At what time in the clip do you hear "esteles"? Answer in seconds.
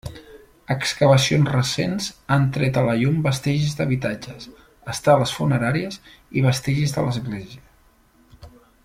4.95-5.37